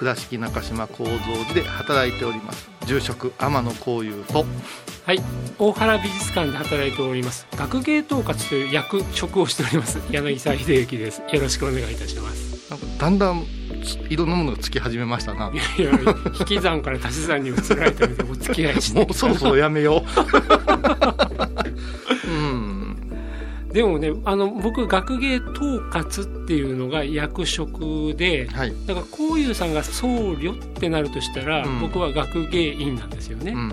[0.00, 2.70] 倉敷中島幸三寺で働いております。
[2.86, 4.46] 住職天野幸雄と。
[5.04, 5.20] はい、
[5.58, 7.46] 大原美術館で働いております。
[7.54, 10.00] 学芸統括という役職をしております。
[10.10, 11.20] 柳沢秀幸です。
[11.30, 12.70] よろしくお願いいたします。
[12.70, 13.44] なんかだんだん
[13.84, 15.52] ついろんなものがつき始めましたな。
[15.52, 15.90] いやいや
[16.38, 19.00] 引き算から足し算に移られたのでお付き合いして。
[19.00, 20.04] もうそろそろやめよう。
[22.26, 22.49] うん
[23.72, 28.74] でもねあの僕学芸統括っていうのが役職ではい。
[28.86, 31.80] だからこういうさんが僧侶ってなるとしたら、うん。
[31.80, 33.68] 僕は学芸員なんですよね、うん。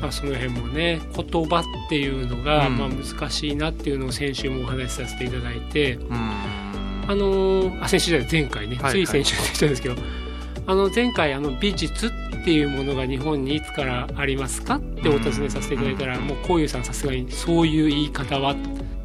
[0.00, 2.78] まあ、その辺もね言葉っていうのが、うん。
[2.78, 5.94] まあ、難しいなっていうのを先週もお話しさせていただいて。
[5.94, 6.16] うん。
[7.08, 9.94] あのーあ先週じゃない前回ね、はいつい先週でしたんですけど。
[10.66, 12.10] あの前回あの美術っ
[12.44, 18.54] ていうものが日本にいつからありますかってお尋ねさせていただいたら、もうこういうさんさすがにそういう言い方は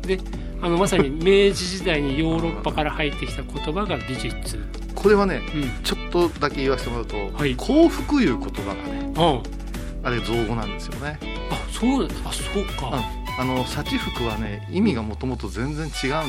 [0.05, 0.19] で
[0.61, 4.59] あのまさに明治時代にヨーロッパから入ってきた言葉が美術、
[4.95, 7.55] これはねうん、ちょっとだけ言わせてもらうと、はい。
[7.55, 9.41] 幸福いう言葉がねあ
[10.03, 11.19] あれ造語なんですよね。
[11.49, 13.01] あそうあそうか、
[13.39, 16.21] あの幸福はね意味がもともと全然違うんですね。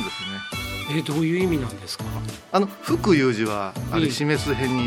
[0.97, 2.03] えどういう意味なんですか？
[2.51, 4.11] あの福いう字はあれうん。
[4.11, 4.81] 示す辺に、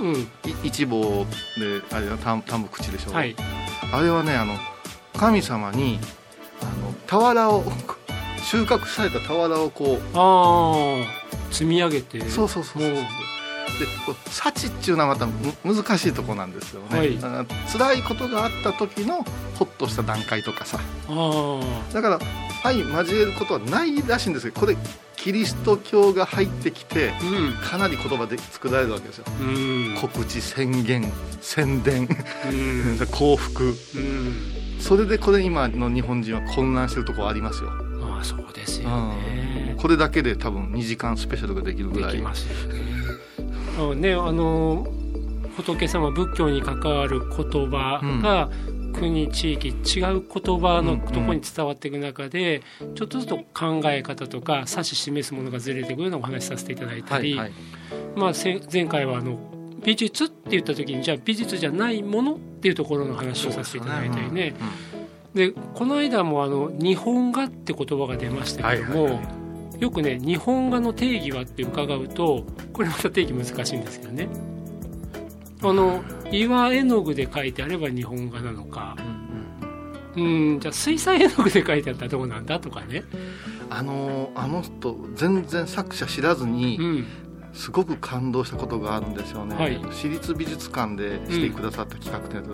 [0.00, 0.20] うん。
[0.20, 1.26] い一棒
[1.58, 3.34] であれは単単無口でしょ、はい。
[3.92, 4.56] あれはねあの
[5.14, 5.98] 神様に
[6.62, 7.64] あの俵を
[8.42, 12.20] 収穫された俵をこうああ積み上げて。
[12.28, 12.92] そうそうそうそう。
[12.92, 13.04] もう
[13.78, 17.18] でこう幸っていうのはまたむ難しいとこなんですよね、はい。
[17.22, 19.24] あの辛いことがあった時の
[19.54, 20.78] ホッとした段階とかさ。
[21.08, 21.60] あ
[21.92, 22.18] だから
[22.62, 24.76] 相交えることはないらしいんですけどこれ
[25.16, 27.52] キリスト教が入ってきてあうん。
[27.54, 29.24] かなり言葉で作られるわけですよ。
[29.40, 29.98] うん。
[30.00, 31.10] 告知宣言
[31.40, 32.08] 宣伝
[32.50, 32.98] うん。
[33.10, 33.64] 幸福。
[33.64, 34.58] うん。
[34.80, 37.70] それでこれ今の日本人は混乱してるところありますよ、
[38.18, 39.08] ああそうですようん。
[39.10, 42.12] ねこれだけで多分2時間スペシャルができるぐらい。
[42.12, 42.80] できますよね。
[43.78, 44.86] あねあの
[45.56, 48.48] 仏様仏教に関わる言葉が、
[48.92, 52.62] 国地域違う言葉のところに伝わっていく中で、
[52.94, 57.52] ちょっとずつ考え方とか指し示すものがずれてくるのをお話しさせていただいたり、はいはい。
[58.16, 59.38] まあ、せ前回はあの
[59.84, 64.54] 美術って言った時にじゃあ美術じゃないものっていうところの話をさせていただいたりね
[65.38, 69.38] でこの間もあの日本画って言葉が出ましたけども、はいはいは
[69.78, 74.28] よくね日本画の定義はって伺うとこれまた定義難しいんですけどね。
[75.62, 78.96] あの岩絵の具で描いてあれば日本画なのか。
[78.98, 79.18] うんうん
[80.16, 83.04] うんじゃあ水彩絵の具で描いてあったらどうなんだとかね、
[83.70, 87.06] あのあの人全然作者知らずにうん、
[87.52, 89.78] すごく感動したことがあるんですよね、はい。
[89.90, 92.46] 私立美術館でしてくださった企画で、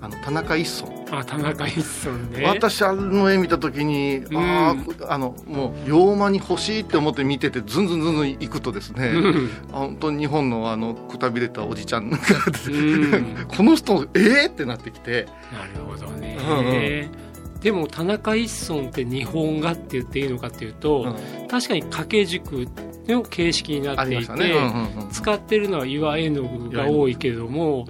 [0.00, 1.18] あの田中一村。
[1.18, 2.46] あ田中一村ね。
[2.46, 4.36] 私あの絵見た時に、ん。
[4.36, 4.76] あ
[5.08, 9.50] ああのもう洋間に欲しいって思って見ててずんずんずんずん行くとですね、うん。
[9.72, 13.46] あ本当に日本のあのくたびれたおじちゃんがうん。
[13.48, 15.26] この人ええってなってきて。
[15.52, 17.26] なるほどね、うん
[17.60, 21.16] でも田中一村って日本画って言っていいのかっていうと、
[21.48, 22.68] 確かに掛け軸
[23.08, 27.86] の形式になあっていて、ね、うんうんうん使ってるのは岩絵の具が多いけれども、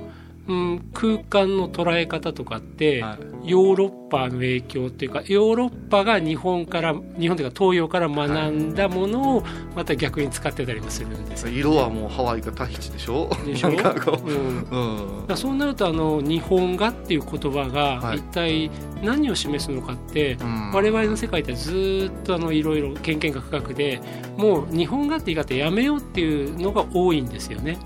[0.49, 3.51] うん、空間の捉え方とかって、はい。
[3.51, 9.45] ヨーロッパの影響っていうかヨーロッパが日本から日本というか東洋から学んだものを
[9.77, 11.53] また逆に使ってたりもするんですよ。
[11.53, 13.31] 色はもうハワイかタヒチでしょ？
[13.45, 13.69] でしょ？
[13.69, 15.37] うんう、うん。
[15.37, 17.71] そうなるとあの日本画っていう言葉はい。
[17.71, 18.71] が一体
[19.03, 20.73] 何を示すのかって、うん。
[20.73, 24.01] 我々の世界ってずーっとあのいろいろ経験が深くで
[24.37, 27.79] もう日本画って言い方やめようっていうのが多いんですよね。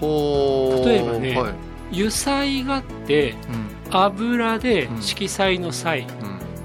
[0.00, 1.54] 例えばねはい
[1.92, 3.34] 油彩画って
[3.88, 3.96] うん。
[3.96, 5.02] 油でうん。
[5.02, 6.08] 色彩の彩、うん。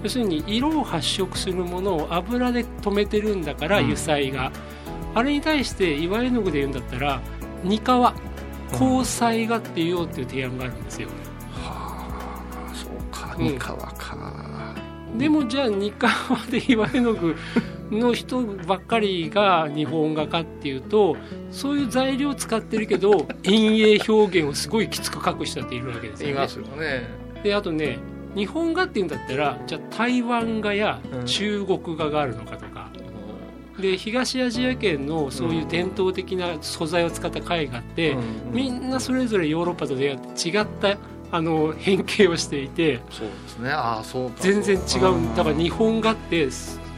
[0.03, 3.85] 要するに色を発色するものを油で止めてるんだからうん。
[3.85, 4.51] 油彩画、
[5.13, 7.21] あれに対して岩絵の具で言うんだったら
[7.63, 7.81] 二皮
[8.71, 11.09] 光彩画って言おうっていう提案があるんですよ。
[11.09, 11.25] うん。
[13.37, 14.75] 三河か、
[15.17, 16.11] でもじゃあ二河
[16.49, 17.35] で岩絵の具
[17.91, 21.15] の人ばっかりが日本画家っていうと
[21.51, 26.33] そういう材料を使ってるけど陰影表現をすごいきつく描く人だっているわけですよね。
[26.33, 27.07] いますよね。
[27.43, 27.99] であとね
[28.35, 32.89] 日本画っていうんだったらじゃあ台湾画や中国画があるのかとか、
[33.79, 38.23] で東アジア圏のそういう伝統的な素材を使った絵画って、うん。
[38.51, 40.97] みんなそれぞれヨーロッパと出会って違った
[41.31, 43.69] あの変形をしていてそうですね。
[43.69, 44.35] ああそうか。
[44.41, 45.43] 全然違うだ。
[45.43, 46.49] から日本画って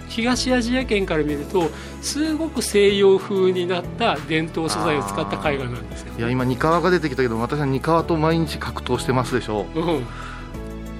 [0.07, 1.69] 東アジア圏から見ると
[2.01, 6.13] すごく西洋風になった伝統素材を使った絵画なんですよ。
[6.17, 9.79] いや今二河が出てきたけど私は二河と毎日格闘してますでしょう。
[9.79, 10.05] ん。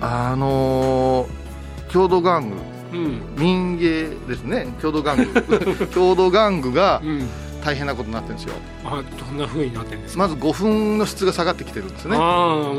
[0.02, 1.48] あのー
[1.90, 2.98] 郷土玩具。
[2.98, 3.22] うん。
[3.38, 4.68] 民芸ですね。
[4.82, 5.88] 郷土玩具。
[5.88, 7.28] 郷土玩具がうん、
[7.64, 8.56] 大変なことになってるんですよ。
[8.86, 12.18] あどんな風になってるんですか、まず5分の質が下がってきてるんですね。
[12.18, 12.78] ああうんうん。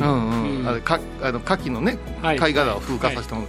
[0.00, 2.38] うんうん、あれかあの牡蠣のねはい。
[2.38, 3.48] 貝殻を風化させたもの、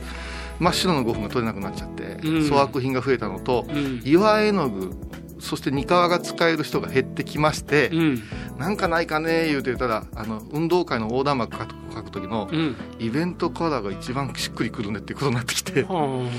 [0.61, 2.47] 真っ白の5分が取れなくなっちゃって、うん。
[2.47, 4.01] 粗悪品が増えたのとうん。
[4.05, 4.91] 岩絵の具
[5.39, 8.23] そして二河が使える人が減ってきまして、うん。
[8.59, 12.75] なんかないかね言うてたらあの運動会の横断幕書く書く時のうん。
[12.99, 16.29] イベントカラーが一番しっくりくるねっていうことになってきては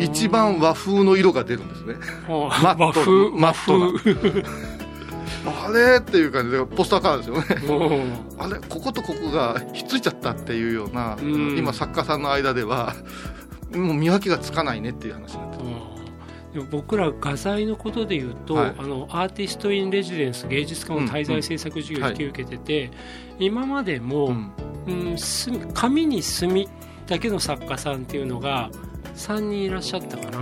[0.00, 0.02] あ。
[0.02, 1.94] 一番和風の色が出るんですね。
[2.26, 2.74] はあ。
[2.74, 4.48] マット和風マットな。
[5.46, 7.68] あれっていう感じでポスターカラーですよね。
[8.38, 8.40] う。
[8.40, 11.58] んあれこことここがひっついちゃったっていうような、うん。
[11.58, 12.94] 今作家さんの間では
[13.74, 15.64] もう見分けがつかないねっていう話になってる
[16.52, 18.74] でも僕ら画材のことで言うと、はい。
[18.78, 22.90] あのアーティスト・イン・レジデンス芸術家の滞在制作授業を引き受けてて、
[23.38, 24.28] 今までも、
[24.86, 25.16] うん。
[25.74, 26.68] 紙に墨
[27.06, 28.70] だけの作家さんっていうのが
[29.14, 30.40] 3人いらっしゃったかな。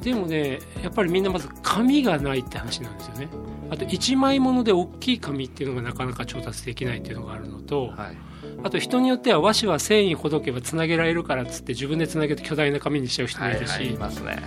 [0.00, 3.28] でもねやっぱりみんなまず紙がないって話なんですよね。
[3.70, 8.16] あと1枚もので大きい紙っていうのがなかなか調達できないっていうのがあるのと、はい
[8.62, 14.42] あと人によっては和紙は繊維ほどけばつなげられるからっつって自分でつなげて巨大な紙にしちゃう人もいるし、はいはいね。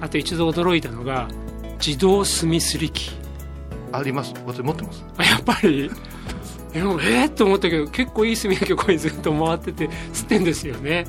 [0.00, 1.28] あと一度驚いたのが
[1.84, 3.10] 自動墨すり機
[3.92, 4.34] あります。
[4.46, 5.04] 私持ってます。
[5.16, 5.90] あ やっぱり？
[6.74, 11.06] えー、と思ったけど結構いい墨だけここにずっと回ってて吸ってんですよね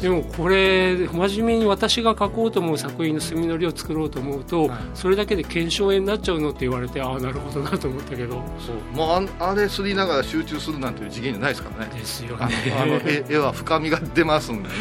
[0.00, 4.78] でもこれ真面目に私が描こうと思う作品の墨のりを作ろうと思うと、はい。
[4.94, 8.42] それだけで腱鞘炎になっちゃうのって言われてああなるほどなと思ったけど。
[8.58, 8.96] そう。
[8.96, 9.28] もう。
[9.40, 11.92] ああれすりながら集中するなんていう次元じゃないですからね。
[11.92, 14.74] ですよあねのあの絵絵は深みが出ますんでね。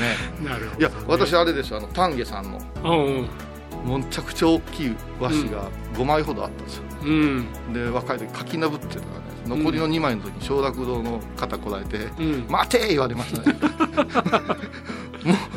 [0.43, 2.61] なるほど、ね、いや私あれですよあの丹下さんの。
[2.83, 3.29] うんうん。
[3.99, 7.73] むちゃくちゃ大きい和紙が5枚ほどあったんですよ、うん。
[7.73, 9.05] で若い時書きなぶってたか
[9.47, 13.55] らね残りの2枚の時に承諾堂の方来られてうん「待て!」言われましたね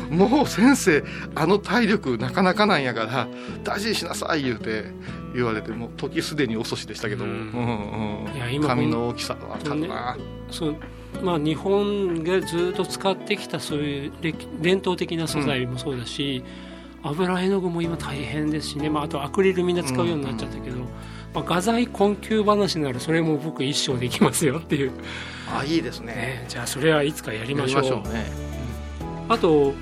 [0.09, 1.03] もうもう先生
[1.35, 3.27] あの体力なかなかなんやから
[3.63, 4.85] 大事にしなさい言うて
[5.33, 7.39] 言われてもう時すでに遅しでしたけども、うん。
[7.39, 8.35] うんうん。
[8.35, 10.17] いや今紙の大きさはあったな、
[10.51, 10.75] そう
[11.21, 16.43] まあ、日本がずっと使ってきたそういう歴伝統的な素材もそうだし、
[17.03, 20.77] 油絵の具も今大変ですしね、まあ、あとアクリルみんな使うようになっちゃったけど、
[21.33, 24.91] まあ、画材困窮話ならそれも僕一生できますよっていう、
[25.55, 26.13] あいいですね。
[26.15, 27.81] ね、じゃあそれはいつかやりやりましょう。
[27.81, 28.25] ましょうね、
[29.29, 29.73] あと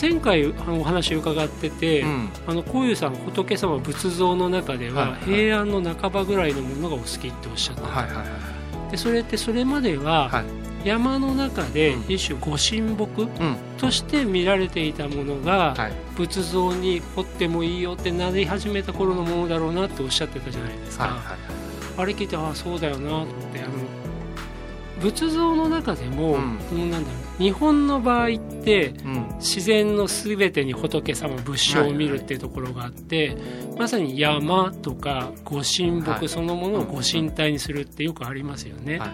[0.00, 2.28] 前回あのお話伺ってて、うん。
[2.48, 8.26] あのこういうさん仏様仏像の中でははい平安の半ばぐらいのものがお好きっておっしゃった、はいはいはい
[8.90, 10.44] でそれってそれまでははい。
[10.84, 12.12] 山の中でうん。
[12.12, 13.56] 一種ご神木うん。
[13.78, 15.92] として見られていたものがはい。
[16.16, 21.38] 仏像に彫ってもいいよってなり始めた頃のものだろうなっておっしゃってたじゃないですか、はいはい
[21.96, 23.74] あれ聞いてああそうだよなってあの
[25.00, 26.38] 仏像の中でも、
[26.72, 26.90] うん。
[26.90, 29.34] なんだろう日本の場合ってうん。
[29.38, 33.36] 自然の全てに仏様仏性を見るっていうところがあって、
[33.78, 36.20] まさに山とかご神はい。
[36.20, 38.98] 木そのものをご神体にするってよくありますよね。
[38.98, 39.10] はい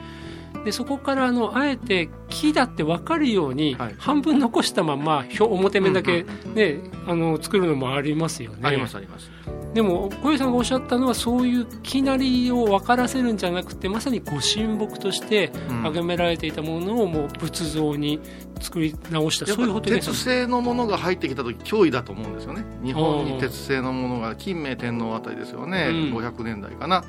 [0.64, 3.95] でそこからあのあえて木だって分かるようにはい。
[3.99, 8.59] 半分残したまま表表面だけ、うんうんねあの作るのもありますよね。
[8.62, 9.30] ありますあります。
[9.73, 15.83] でも小遊さんがおっしゃったのはそういう木なりを分からせるんじゃなくてまさにご神木としてうん。
[15.83, 18.21] 崇められていたものをもう仏像に
[18.61, 19.47] 作り直した。
[19.47, 22.64] やっそういうぱ鉄仏さん製のものが入ってきた時脅威だと思うんですよね。
[22.85, 26.16] 日本に鉄製のものが金明天皇あたりですよね、うん。
[26.16, 27.04] 500年代かな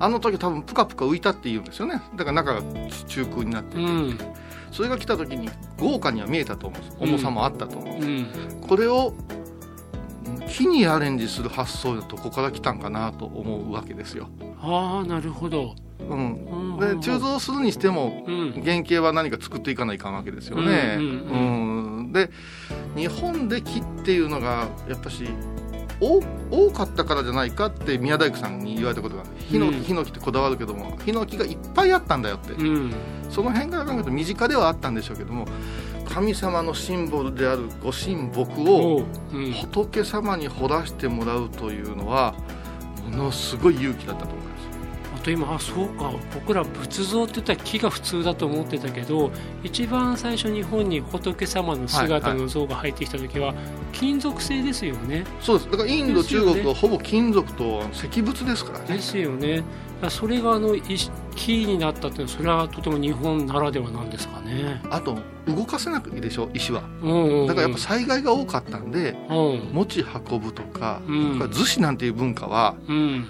[0.00, 2.02] あの時多分プカプカ浮いたって言うんですよね。
[2.16, 2.62] だから中が
[3.06, 4.18] 中空になってて、うん。
[4.70, 6.96] それが来た時に豪華には見えたと思うんです。
[7.00, 8.26] 重さもあったと思う、うん。
[8.68, 9.14] これを
[10.48, 14.28] 木にアレンジする発想はどこから来たんかなと思うわけですよ、
[14.60, 16.78] ああなるほど、うん、うん。
[16.80, 18.62] で鋳造するにしてもうん。
[18.64, 20.96] 原型は何か作っていかないかんわけですよね。
[20.98, 22.30] うんで
[22.96, 25.24] 日本で木っていうのがやっぱし
[26.00, 29.82] 多多かったからじゃないかって宮大工さんに言われたことがヒノキ、うん。
[29.84, 32.92] ヒノキってこだわるけどもヒノキがいっぱいあったんだよって、うん。
[33.30, 35.46] その辺から考えると身近ではあったんでしょうけども
[36.08, 39.04] 神様のシンボルであるご神木を
[39.52, 42.34] 仏様に彫らしてもらうというのは
[43.10, 44.47] ものすごい勇気だったと思いますあ
[45.28, 49.30] と今あそうか僕ら仏像って言ったら木が普通だと思ってたけど
[49.62, 53.54] 一番最初日本に仏様の姿の像が入ってきた時は
[53.92, 55.70] 金属製ですよね、そうです。
[55.70, 58.84] だからインド、ね中国はほぼ金属と石仏ですからね。
[58.96, 59.62] ですよね。
[60.10, 64.80] それがあの石木になったってそれはとても日本ならではなんですかね。
[64.90, 66.48] あと動かせなくいいでしょ？
[66.54, 66.82] 石は。
[67.02, 67.46] うんうんうん。
[67.48, 69.70] だからやっぱ災害が多かったんでうん。
[69.72, 71.38] 持ち運ぶとか、うん。
[71.38, 73.26] だから逗子なんていう文化はうん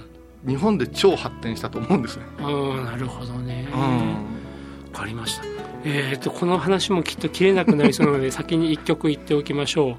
[0.46, 3.68] 日本で超発展したと思うんですね、うんなるほどね。
[3.72, 3.80] うん。
[3.80, 5.44] わかりました。
[5.84, 9.94] えー、とこの話もきっと切れなくなりそうなので先に1曲言っておきましょう。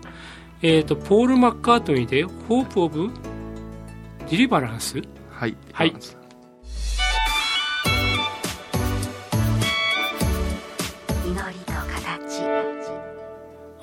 [0.62, 3.10] えー、とポール・マッカートニーで「ホープ・オブ・
[4.30, 5.94] ディリバランス」はいはい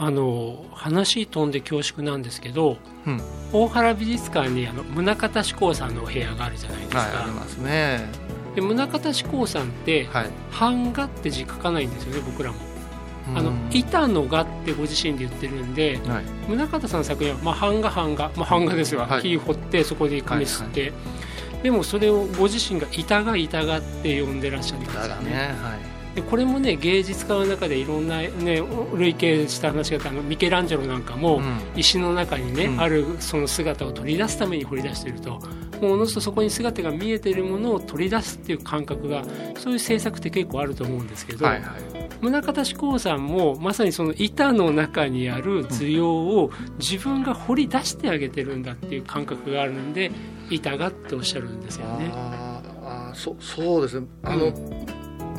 [0.06, 3.20] あの話飛んで恐縮なんですけどうん。
[3.52, 8.08] 大原美術館にあの宗像志功さんのお部屋があるじゃないですか、はいありますね。
[8.54, 10.30] で宗像志功さんってはい。
[10.60, 12.58] 版画って字書かないんですよね僕らも。
[13.34, 16.24] あのうん板の画ってご自身で言ってるんではい。
[16.48, 19.22] 宗像さんの作品は、まあ、版画版画、まあ、版画ですよ、はい。
[19.22, 20.92] 木彫ってそこで紙吸って、
[21.64, 28.62] でもそれをご自身が板画板画って呼んでらっしゃるんですよだがねはいでこれもね芸術家の中でいろんな、ね、
[28.94, 31.58] 類型した話があのミケランジェロなんかも、うん。
[31.76, 32.80] 石の中にね、うん。
[32.80, 35.38] あるその姿を取り出すために掘り出していると。
[35.82, 39.24] もうおのずとそこに姿が見えているものを取り出すっていう感覚が
[39.58, 42.06] そういう制作って結構あると思うんですけど、はいはい。
[42.22, 50.10] 宗像志功さんもまさにその板の中にある図様を自分が掘り出してあげてるんだっていう感覚があるんで
[50.48, 52.10] 板がっておっしゃるんですよね。
[52.14, 54.06] あーあーそそうですね。
[54.22, 54.52] あの、う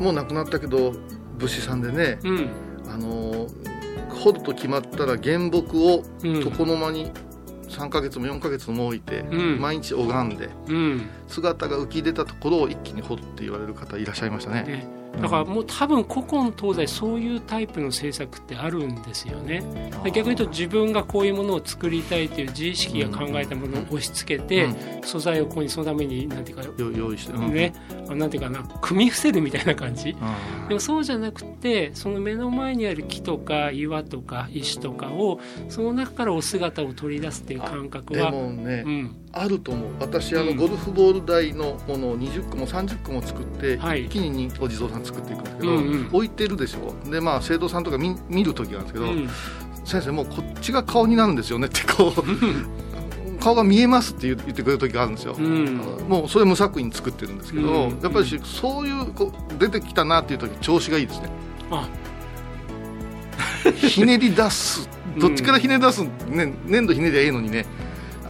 [0.00, 0.94] もう亡くなったけど
[1.38, 2.50] 武士さんでねうん。
[2.88, 3.46] あの
[4.22, 6.40] 掘ると決まったら原木をうん。
[6.40, 7.10] 床の間に
[7.68, 9.60] 3ヶ月も4ヶ月も置いて、うん。
[9.60, 11.08] 毎日拝んでうん。
[11.26, 14.62] 姿が浮き出たところを一気に掘るって言われる方いらっしゃいましたね。
[14.62, 19.62] ねだからもう多分古今東西そういうタイプの制作ってあるんですよね。
[20.04, 24.76] で逆に言うと自分がこういうものを作りたいという自意識が考えたものを押し付けて、うん。
[25.02, 27.52] 素材をここにそのためになんていうか、よ用意して、うん。
[27.52, 27.72] ね
[28.08, 30.16] あなんていうかな組み伏せるみたいな感じ。
[30.20, 30.36] あ
[30.68, 39.90] でもそうじゃなくてその目の前にある木とか岩とか石とかをその中からお姿を取り出すっていう感覚ではもね、うんあると思う。
[40.00, 40.56] 私あの、うん。
[40.56, 44.06] ゴルフボール台のものを20個も30個も作って、はい。
[44.06, 46.08] 一気にお地蔵さん作っていくんですけど、うんうん。
[46.12, 47.10] 置いてるでしょ。
[47.10, 49.28] でまあ生徒さんとか見見る時なんですけど、うん。
[49.84, 52.22] 先生もうこっちが顔になるんですよねってこう
[53.40, 55.80] 顔が見えますって言言ってくれる時があるんですよ、うん。
[56.08, 61.30] もうそれ無作為に作ってるんですけど、うんやっぱりしそういうこう出てきたなっていう時調子がいいですね。
[61.70, 61.88] あ。
[63.72, 64.88] ひねり出す。
[65.18, 67.66] どっちからひねり出す、ね、粘土ひねりゃいいのにね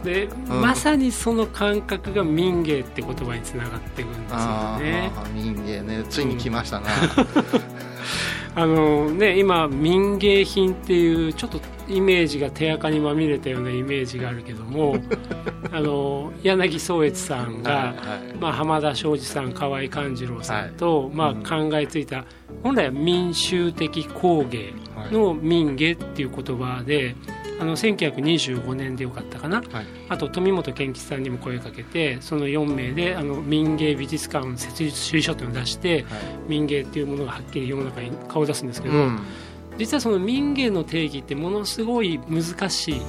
[0.03, 0.61] で、ん。
[0.61, 5.11] まさにその感覚が民芸って言葉につながっていくんですよあね。
[5.15, 6.03] あ民芸ね。
[6.09, 6.87] ついに来ましたな、
[8.55, 14.97] あのね今民芸品っていうちょっとイメージが手垢にまみれたようなイメージがあるけども
[15.71, 17.95] あの柳宗悦さんが、はいはい。
[18.39, 22.25] まあ、浜田庄司さん河合勘次郎さんと、まあ、考えついた
[22.63, 24.73] 本来は民衆的工芸
[25.11, 27.15] の民芸っていう言葉で
[27.59, 29.57] あの1925年でよかったかな。
[29.57, 29.85] はい。
[30.07, 36.05] あと富本健吉さんにも声かけてその4名であの民芸美術館設立主義書というのを出して
[36.47, 39.19] 民芸っていうものがはっきり世の中に顔を出すんですけど、うん。
[39.77, 43.01] 実はその民芸の定義ってものすごい難しい、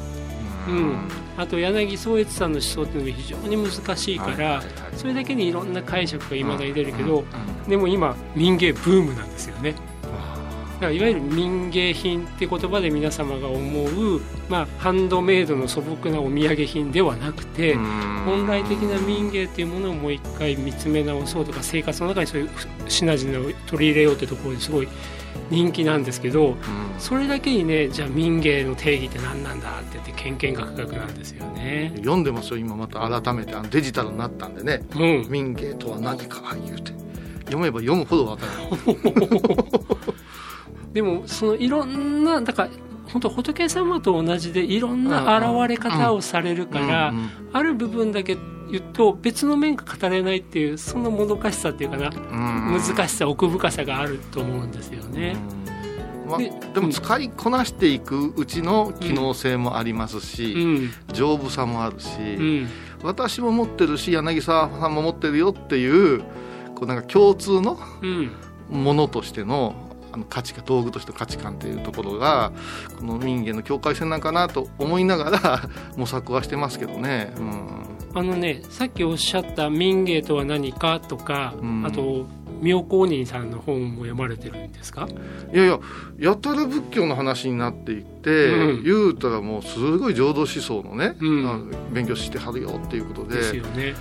[0.68, 4.64] うん、あと柳宗悦さんの思想っていうのが非常に難しいから、はいはいはい。
[4.96, 7.24] それだけにいろんな解釈がいまだに出るけど、
[7.68, 9.74] でも今民芸ブームなんですよね
[10.88, 17.74] いわゆる民芸品って言葉で皆様が思う、まあ、ハンドメイドの素朴なお土産品ではなくて、
[18.24, 22.50] 本来的な民芸っていうものをもう一回見つめ直そうとか生活の中にそういう
[22.88, 24.88] 品々を取り入れようってところですごい
[25.50, 26.56] 人気なんですけど
[26.98, 31.92] それだけにねじゃあ民芸の定義って何なんだって言ってけんけんがくがくなんですよね。
[31.96, 37.00] 読んでますよ今また改めてあのデジタルになったんでねうん、民芸とは何か言うて。
[37.50, 38.52] 読めば読むほどわかる
[40.92, 42.70] でもそのいろんなだから
[43.12, 47.12] 本当仏様と同じでいろんな現れ方をされるから、
[47.52, 48.36] ある部分だけ
[48.70, 55.36] 言うと別の面が語れないっていうそのもどかしさっていうかなうん難しさ奥深さがあると思うんですよね。
[56.38, 60.90] ででも使いこなしていくうちの機能性もありますし、うん。
[61.12, 62.68] 丈夫さもあるし、うん。
[63.02, 66.20] 私も持ってるし柳沢さんも持ってるよっていう
[66.76, 68.30] こうなんか共通のうん。
[68.70, 72.52] ものとしてのあの価値観道具としての価値観っていうところが
[72.98, 77.32] この民芸の境界線なんかなと思いながら 模索はしてますけどね。
[77.38, 77.60] うん。
[78.12, 81.84] あのねさっきおっしゃった民芸とは何かとか、うん。
[81.86, 82.26] あと
[82.60, 85.08] 妙高人さんの本も読まれてるんですか？
[85.54, 85.78] いやいや
[86.18, 88.84] やたら仏教の話になっていって、うん。
[88.84, 91.70] 言うたらもうすごい浄土思想のね、うん。
[91.92, 93.94] 勉強してはるよっていうことでですよね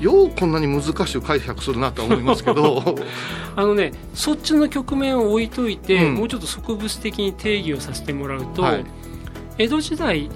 [0.00, 2.82] ようこんなに難しく解釈するなとは思いますけど。
[3.56, 6.14] あのねそっちの局面を置いといて、うん。
[6.14, 8.84] もうちょっと植物的に定義をさせてもらうと、はい。
[9.58, 10.30] 江戸時代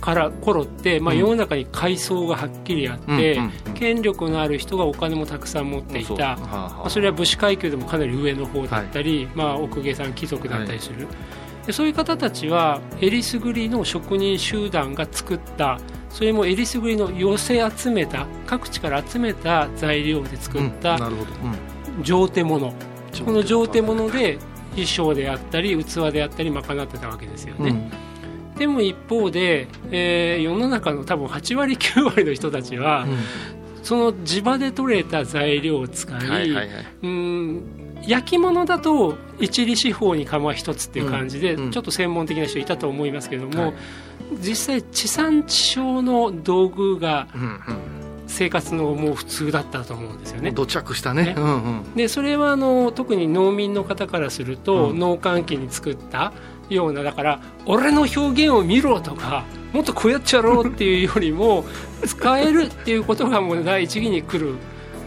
[0.00, 1.20] から頃って、まあ、うん。
[1.20, 11.06] 世の中に階層がはっきりあって、うん権力のある人がお金もたくさん持っていた、はあはあまあ、それは武士階級でもかなり上の方だったり、まあ、奥下さん貴族だったりする、
[11.66, 15.78] でそういう方たちはえりすぐりの職人集団が作った
[16.10, 21.30] それもえりすぐりの寄せ集めた各地から集めた材料で作っうんたなるほど、
[22.02, 22.72] 上手物、うん
[23.24, 24.38] この上手物で
[24.70, 27.90] 衣装であったり器であったり賄ってたわけですよね、
[28.54, 28.58] うん。
[28.58, 33.06] でも一方で、えー世の中の多分8割9割の人たちは、
[33.82, 36.68] その地場で採れた材料を使い、はいはいはい。
[37.02, 37.62] うん
[38.06, 43.74] 焼き物だと一里四方に釜一つっていう感じで、ちょっと専門的な人いたと思いますけども、はい。
[44.40, 47.60] 実際地産地消の道具がうん
[48.26, 50.50] 生活のもう普通だったと思うんですよね。
[50.50, 51.24] うん土着したね。
[51.24, 51.34] ね。
[51.36, 51.94] うんうん。
[51.94, 56.32] でそれはあの特に農民の方からすると、うん農閑期に作った
[56.68, 61.64] ようなだから俺の表現を見ろとかもっとこうやっちゃろうっていうよりも
[62.06, 64.54] 使えるっていうことがもう第一義に来る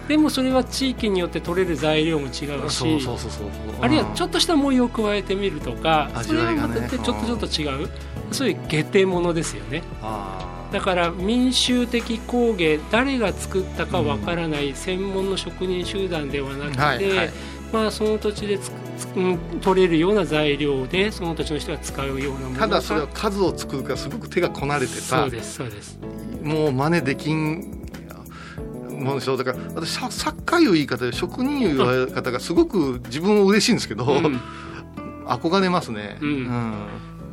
[0.08, 3.48] でもそれは地域によって取れる材料も違うそうしそうそうそう。
[3.82, 7.46] あるいはちょっっとした模様を加えてみるとか、それは味わいがねまたちょっとちょっと
[7.82, 7.90] 違う、
[8.32, 9.84] そういう下手物ですよね。
[10.02, 17.32] あだから民衆的工芸誰が作ったかわからない専門の職人集団ではなくて、はいはい。
[17.72, 26.00] まあ、その土地でつくつくうん取れるような材料でその土地の人が使うようなものがただそれは数を作るからすごく手がこなれてそさうですそうです。
[26.44, 27.83] もう真似できん
[29.04, 34.42] ものでしょだから私さ作家いう言い方で職人いう言い方がすごく自分も嬉しいんですけど、うん。
[35.26, 36.18] 憧れますね。
[36.22, 36.88] うん。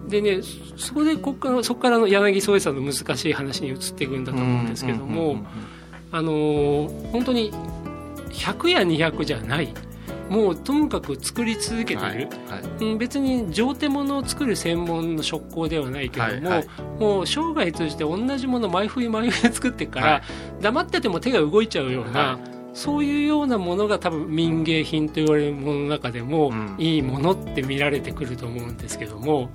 [0.09, 0.41] でね
[0.77, 5.47] そそこでこっからそこからの柳宗悦さんの難しい話に移っていくんだと思うんですけども、うんうんうん
[6.13, 7.53] あのー本当に
[8.31, 9.73] 100や200じゃない
[10.31, 12.85] もうともかく作り続けている、はいはい。
[12.85, 16.67] うん別に上手物を作る専門の職工ではないけども、はいはい。
[17.01, 20.23] もう生涯通じて同じもの毎冬毎冬作ってから、はい。
[20.63, 22.39] 黙ってても手が動いちゃうような、は
[22.73, 26.77] そういうようなものが多分民芸品と言われるものの中でも、うん。
[26.79, 29.51] いいものって見られてくると思うんですけども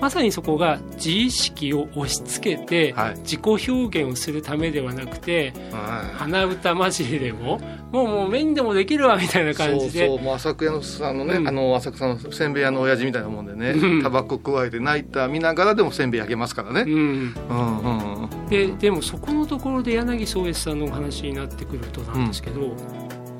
[0.00, 3.18] まさにそこが自意識を押し付けて、はい。
[3.20, 7.58] 自己表現をするためではなくては鼻歌混じりでも
[7.90, 10.06] もうもう目にでもできるわみたいない感じで。
[10.08, 11.48] そうそうもう浅草さんのね、うん。
[11.48, 14.02] あの浅草のせんべい屋の親父みたいなもんでね、うん。
[14.02, 17.34] タバコ加えてナイター見ながらでもせんべい焼けますからね、うん。
[17.48, 18.48] うんうんうん。
[18.48, 22.76] ででもそこのところで柳宗悦さんのお話になってくるとなんですけど、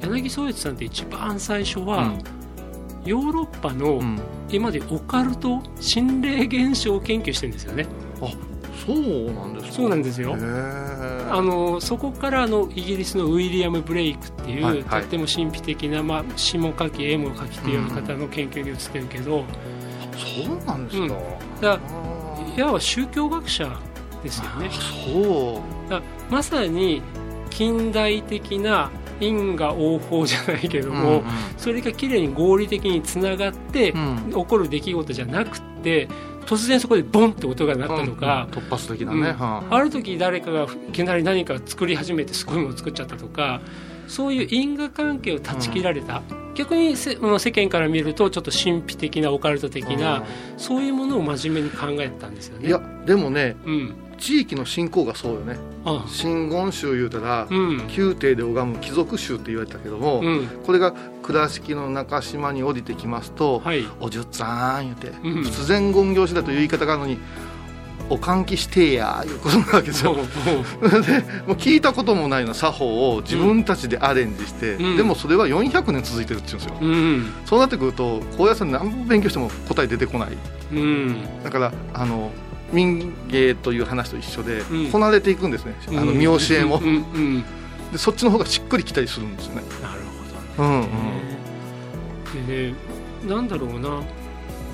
[0.01, 2.13] 柳宗悦さんって一番最初は、
[3.05, 4.21] ヨーロッパのうん。
[4.51, 7.87] 今までオカルト心霊現象を研究してるんですよね。
[8.21, 8.31] あ
[8.87, 9.73] そうなんですか。
[9.73, 10.37] そうなんですよ。
[11.31, 15.01] あのそこからあのイギリスのウィリアム・ブレイクっていう、はいはい。
[15.03, 19.45] とっても神秘的な、まあ、詩も書き絵も書きっていう方の研究に移ってるけど、
[20.15, 21.61] そうなんですか、うん。
[21.61, 21.81] だ
[22.57, 23.81] いわば宗教学者
[24.23, 24.71] ですよね。
[24.71, 26.33] そう。
[26.33, 27.03] まさに
[27.51, 28.91] 近代的な
[29.21, 31.25] 因果応報じゃないけども、うん
[31.57, 34.31] それがきれいに合理的につながって、うん。
[34.31, 36.09] 起こる出来事じゃなくて
[36.47, 39.25] 突然そこでボンって音が鳴ったとか、突発的なね、うん。
[39.39, 39.81] はあ。
[39.81, 43.61] る時誰かがいきなり何か作り始めてすごいものを作っちゃったとか
[44.09, 46.23] そういう因果関係を断ち切られた、
[46.55, 50.25] 逆にせあの世間から見るとちょっと神秘的なオカルト的な、
[50.59, 52.69] そういうものを真面目に考えてたんですよね。
[52.69, 55.59] いやでもねうん地域の信仰がそうよね。
[55.85, 57.87] あ真言宗言うたら、うん。
[57.95, 60.47] 宮廷で拝む貴族宗って言われたけども、うん。
[60.65, 63.85] これが倉敷の中島に降りてきますと「はい。
[64.01, 65.43] おじゅっさん」言うて、うん。
[65.45, 67.19] 仏前言行師だという言い方があるのに
[68.09, 70.15] 「お換気してや」いうことなわけ ですよ。
[70.15, 74.97] でもう聞いたこともないような作法を自分たちでアレンジして、うん。
[74.97, 80.29] でもそれは400年続いてるって言うんですよ、うんそうなってくると高野山で何本勉強しても答え出てこない。
[80.73, 81.17] うん。
[81.45, 82.33] だからあの
[82.75, 84.91] 民芸という話と一緒で、うん。
[84.91, 86.81] こなれていくんですね、あの見教えも、
[87.93, 89.63] でそっちの方がしっくりきたりするんですよね。
[89.83, 90.01] なる
[90.57, 90.85] ほどうんう
[92.43, 92.47] ん。
[92.47, 92.75] でね
[93.27, 94.03] なんだろうな。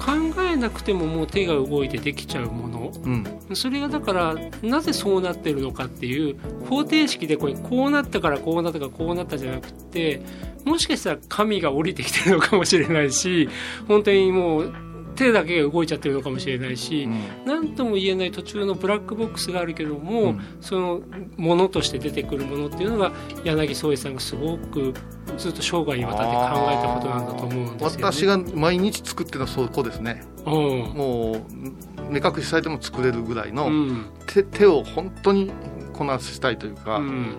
[0.00, 3.24] 考えなくてももう手が動いてできちゃうもの、うん。
[3.52, 6.38] それがだからなぜそうなってるのかっていう
[6.70, 10.22] 方程式でこれこうなったからこうなったからこうなったじゃなくて
[10.64, 13.50] もしかしたら神が降りてきてるのかもしれないし
[13.88, 14.72] 本当にもう
[15.14, 17.08] 手だけが動いちゃってるのかもしれないし、
[17.44, 20.40] 何とも言えない途中のブラックボックスがあるけども、うん。
[20.60, 21.00] その
[21.36, 23.12] ものとして出てくるものっていうのが
[23.44, 24.94] 柳宗悦さんがすごく
[25.36, 28.04] ずっと生涯にわたって考えたことなんだと思うんですよね。
[28.04, 30.22] 私が毎日作ってるのはそこですね。
[30.46, 30.52] うん。
[30.52, 34.06] もう目隠しされても作れるぐらいの、うん。
[34.26, 35.50] 手手を本当に
[35.92, 37.36] こなしたいというか、うん。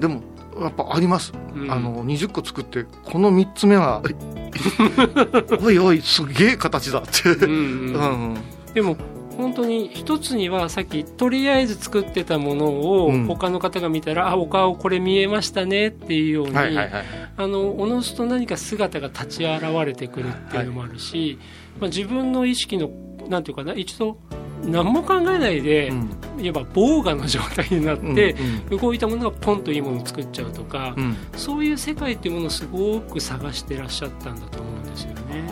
[0.00, 0.22] でも
[0.58, 1.70] やっぱあります、うん。
[1.70, 4.02] あの20個作ってこの3つ目は
[5.62, 8.38] おいおいすげえ形だって、うんううんん。
[8.74, 8.96] でも
[9.36, 13.26] 本当に一つにはさっきとりあえず作ってたものをうん。
[13.26, 16.90] 他の方が見たら、あお顔これ見えましたねっていうように、はいはいはい。
[17.36, 21.38] あのおのずと何か姿が立ち現れてくるっていうのもあるし、
[21.80, 22.90] まあ、自分の意識の
[23.28, 24.18] なんていうかな一度
[24.64, 26.44] 何も考えないで、うん。
[26.44, 28.32] いわば防我の状態になって、
[28.70, 31.16] うん動いたものがポンといいものを作っちゃうとか、うん。
[31.36, 35.44] そういう世界っていうものをすごく探してらっしゃったんだと思うんですよね。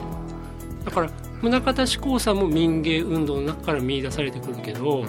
[0.85, 1.11] だから
[1.43, 5.05] 宗像志功さんも民芸運動の中から見出されてくるけど、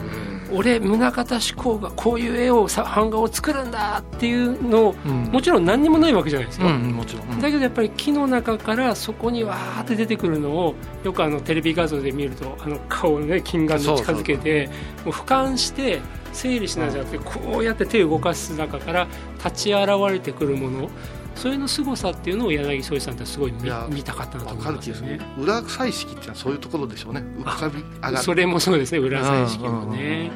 [0.52, 5.24] 俺宗像志功がこういう絵をさ版画を作るんだっていうのをうん。
[5.32, 14.70] もちろん何にもないわけじゃないですよ、うんもちろん、うんだけどやっぱり木の中からそこにわーって出てくるのをよくあのテレビ画像で見るとあの顔をね金眼で近づけて
[15.06, 16.02] もう俯瞰して
[16.34, 19.08] 整理しなじゃなくてこうやって手を動かす中から
[19.44, 20.90] 立ち現れてくるもの
[21.36, 23.54] それの凄さっていうのを柳宗悦さんってすごい
[23.90, 25.20] 見たかったなとわ思いますよね。
[25.38, 27.24] 裏彩色っていうのはそういうところでしょうね。
[27.40, 28.18] 浮かび上がる。
[28.18, 29.00] それもそうですね。
[29.00, 30.32] 裏彩色もね。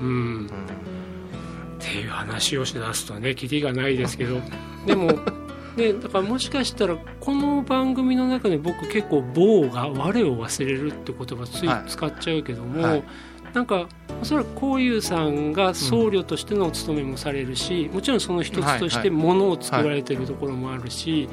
[0.00, 4.40] うんっていう話をしだすとねキリがないですけど。
[4.86, 5.12] でも
[5.76, 11.88] ねだからもしかしたらこの番組の中で僕結構「棒が我を忘れる」って言葉ついはい。
[11.88, 13.04] 使っちゃうけども、はい
[13.54, 13.88] なんか
[14.20, 21.28] おそらくこういうさんが僧侶としてのお務めもされるし、もちろんその一つとしてものを作られてるところもあるし、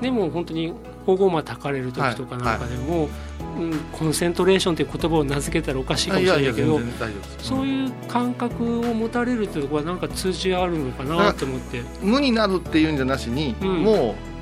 [0.00, 0.72] でも本当に
[1.06, 3.08] 保護魔たかれる時とかなんかでも、
[3.58, 6.80] うん、コンセントレーションという言葉を名付けたらおかしいかもしれないけど
[7.38, 13.84] そういう感覚を持たれるっていうところはなんか通じあるのかなと思って、無になるっていうんじゃなしに、うん。
[13.84, 14.33] もう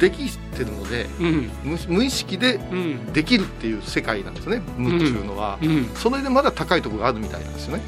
[0.00, 1.50] できてるのでうん。
[1.62, 3.12] 無無意識でうん。
[3.12, 5.84] できるっていう世界なんですね無っていうのは、うん。
[5.94, 7.82] それでまだ高いところがあるみたいなんですよね、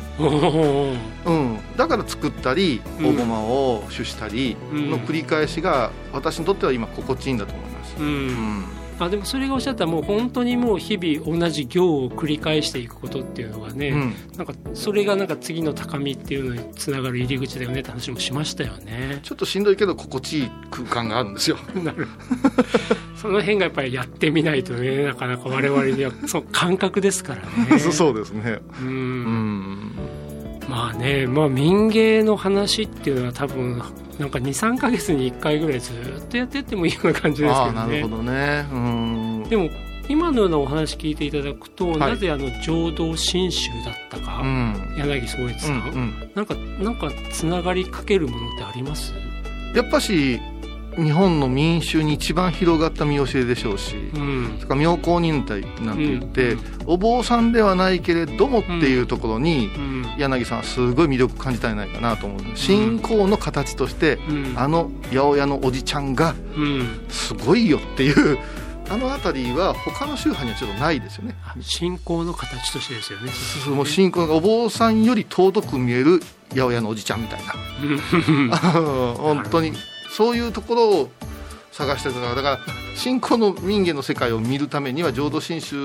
[1.25, 3.07] うん、だから作ったりうん。
[3.07, 14.15] 大駒を主したりの繰り返しが私にとっては今心地いいんだと思います、ううんんあでもそれがおっしゃったもう本当にもう日々同じ行を繰り返していくことっていうのがね、うん。
[14.37, 19.21] なんかそれがなんか次の高みっていうのにつながる入り口だよねって話もしましたよね。
[19.23, 21.57] ちょっとしんどいけど心地いい空間があるんですよ。
[21.83, 22.07] なる
[23.17, 27.43] その辺がやっぱりやってみないとねなかなか我々にはそう感覚ですから
[27.75, 27.79] ね。
[27.93, 28.59] そうですね。
[28.83, 29.93] ううんん
[30.73, 33.77] まあね、まあ、民芸の話っていうのは多分
[34.19, 37.75] なんか23か月に1回ぐらいずっとやってってもいいような感じですけどね。
[37.75, 38.67] なるほどね。
[38.73, 39.47] うん。
[39.51, 39.69] でも
[40.09, 41.99] 今のようなお話聞いていただくと、はい。
[41.99, 44.95] なぜあの浄土真宗だったか、うん。
[44.97, 46.31] 柳宗悦さん、うんうん。
[46.35, 49.13] なんかなんかつながりかけるものってあります？
[49.75, 50.41] やっぱし
[50.97, 54.55] 日本の民衆に一番広がった見教えでしょうし、うん。
[54.57, 56.61] それから妙高忍耐なんて言って、うん。
[56.87, 60.15] お坊さんではないけれどもっていうところに、うん。
[60.19, 62.57] 柳さんはすごい魅力感じたんじゃないかなと思う。
[62.57, 64.55] 信仰の形として、うん。
[64.57, 67.07] あの八百屋のおじちゃんがうん。
[67.09, 68.39] すごいよっていう
[68.91, 71.35] あの辺りは他の宗派にはちょっとないですよね。
[71.47, 73.33] あ信仰の形としてですよね。
[73.75, 77.55] もう信仰がお坊さんより尊く見える八百屋のおじちゃんみたいな。
[79.17, 79.73] 本当に
[80.17, 81.11] そういうところを
[81.73, 82.59] 探してるからだから
[82.95, 85.77] 信仰の民芸の世界を見るためには浄土真宗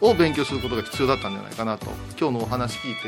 [0.00, 1.86] を勉強することが必要だったんじゃないかなと
[2.18, 3.00] 今日のお話聞いて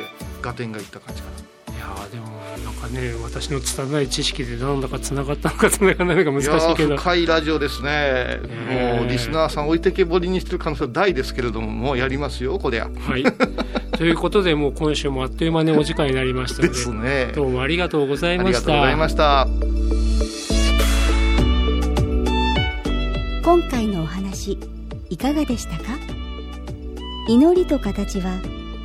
[0.42, 1.28] 合点がいった感じか
[1.72, 2.26] いやーでも
[2.64, 6.60] なんかね私の拙い知識でなんだかつながったのかつながらないのか難な。
[6.60, 13.22] しいけど深いラジオですね、ねもうリスナーさん置いてけぼりにしてる可能性は大ですけれどももうやりますよこりゃはい。
[13.96, 18.58] ということで、もう今週もあっという間にお時間になりましたのでねどうもありがとうございあました。
[18.60, 19.87] りがとうございました
[23.48, 24.58] 今回のお話
[25.08, 25.98] いかがでしたか？
[27.28, 28.38] 祈りと形は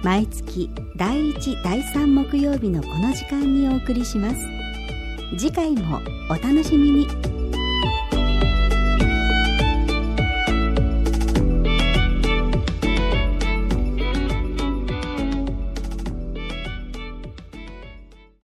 [0.03, 4.37] 毎月第1第3木曜日のこの時間にお送りします。
[5.37, 5.99] 次回も
[6.29, 7.07] お楽しみに。